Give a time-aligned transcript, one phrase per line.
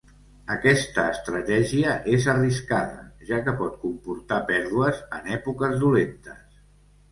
[0.51, 6.45] Aquesta estratègia és arriscada ja que pot comportar pèrdues en èpoques dolentes.